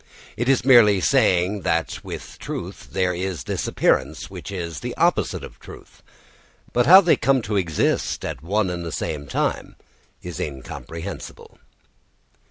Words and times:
It 0.35 0.49
is 0.49 0.65
merely 0.65 0.99
saying 0.99 1.61
that 1.61 2.03
with 2.03 2.39
truth 2.39 2.87
there 2.91 3.13
is 3.13 3.43
this 3.43 3.67
appearance 3.67 4.31
which 4.31 4.49
is 4.51 4.79
the 4.79 4.97
opposite 4.97 5.43
of 5.43 5.59
truth; 5.59 6.01
but 6.73 6.87
how 6.87 7.01
they 7.01 7.15
come 7.15 7.43
to 7.43 7.55
exist 7.55 8.25
at 8.25 8.41
one 8.41 8.71
and 8.71 8.83
the 8.83 8.91
same 8.91 9.27
time 9.27 9.75
is 10.23 10.39
incomprehensible. 10.39 11.59